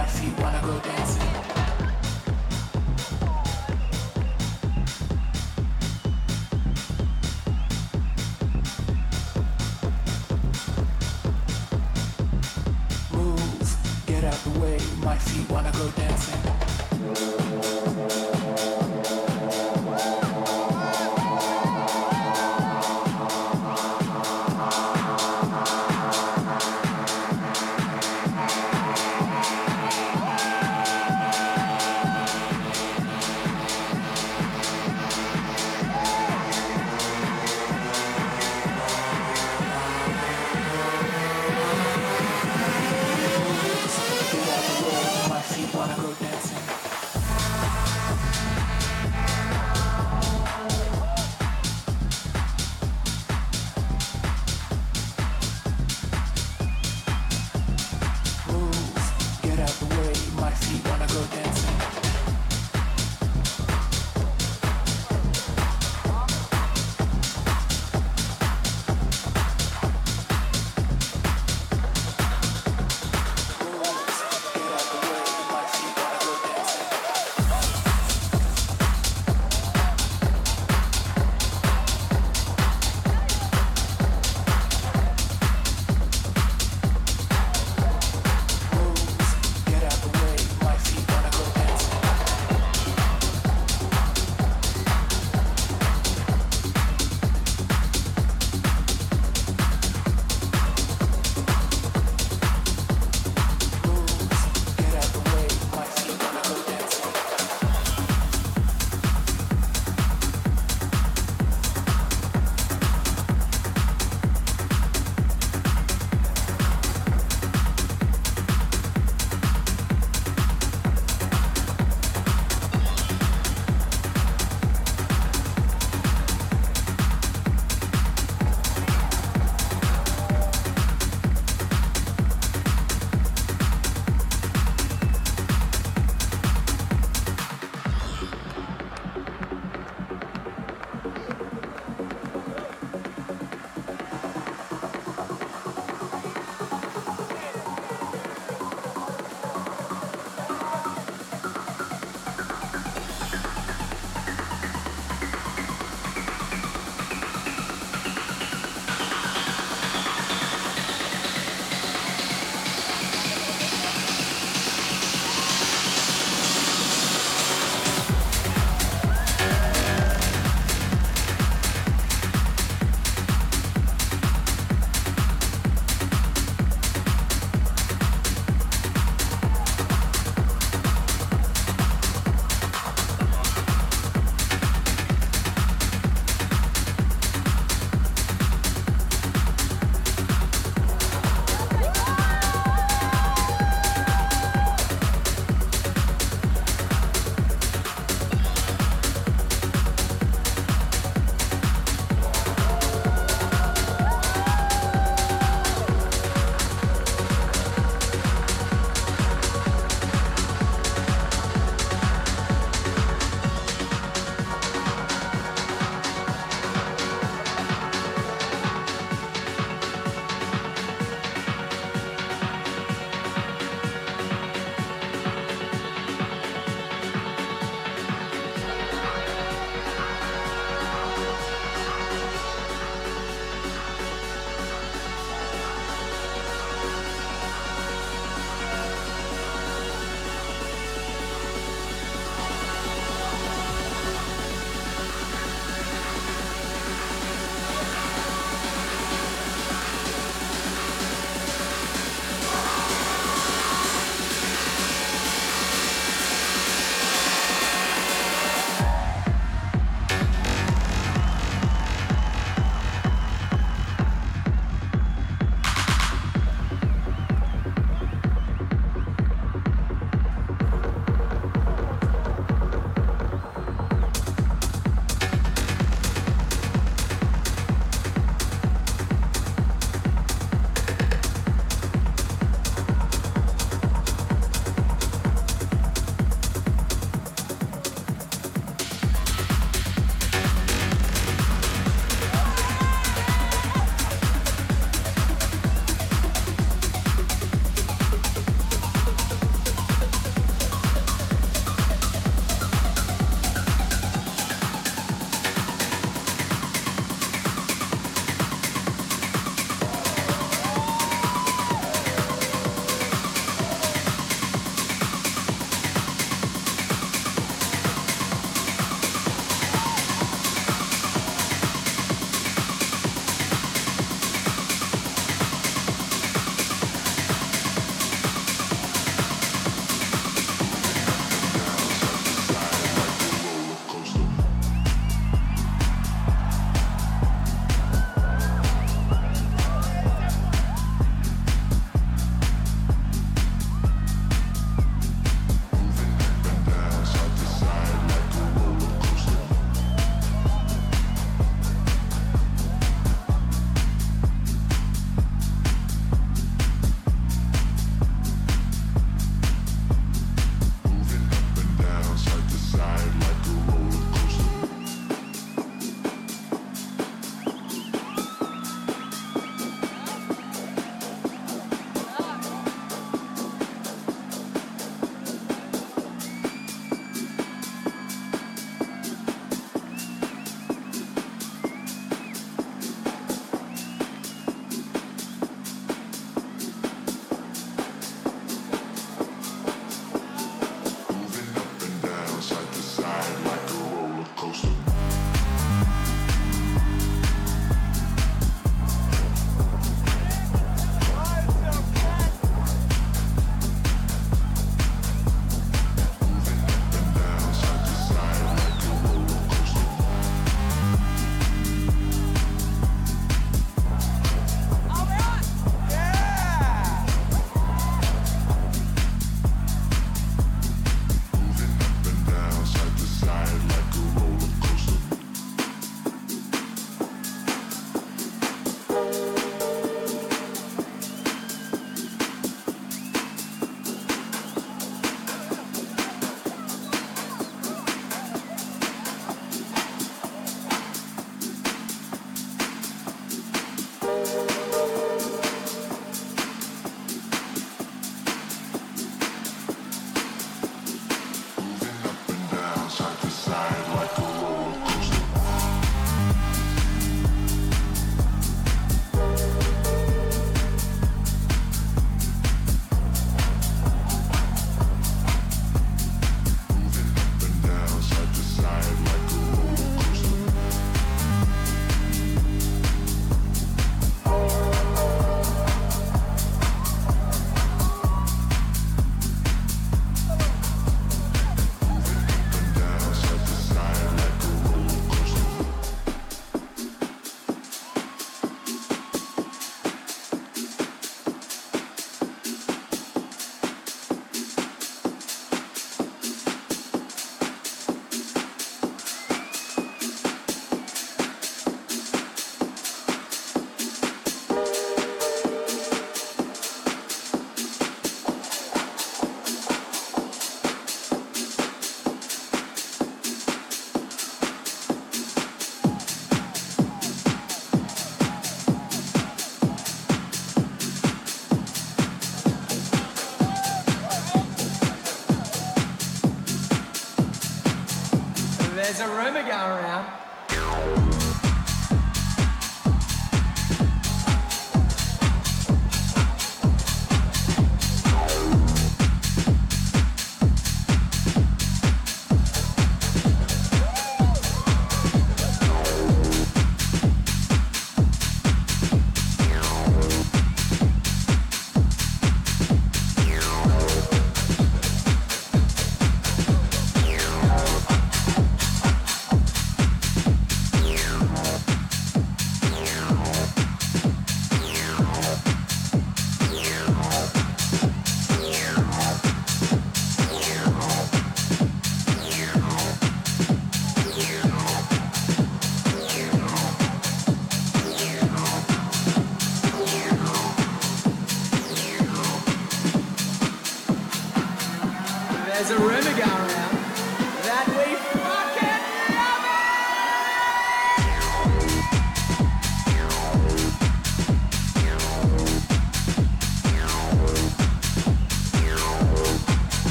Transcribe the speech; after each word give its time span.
My 0.00 0.06
feet 0.06 0.32
wanna 0.40 0.62
go 0.62 0.78
dancing. 0.78 0.99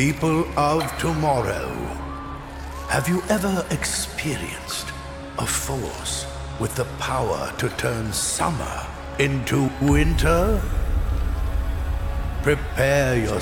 People 0.00 0.48
of 0.58 0.80
tomorrow, 0.96 1.68
have 2.88 3.06
you 3.06 3.22
ever 3.28 3.66
experienced 3.70 4.88
a 5.38 5.46
force 5.46 6.24
with 6.58 6.74
the 6.74 6.86
power 6.98 7.52
to 7.58 7.68
turn 7.76 8.10
summer 8.10 8.86
into 9.18 9.68
winter? 9.82 10.62
Prepare 12.42 13.18
yourself. 13.18 13.38